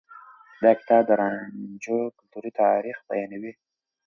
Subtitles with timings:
[0.61, 3.53] دا کتاب د رانجو کلتوري تاريخ بيانوي.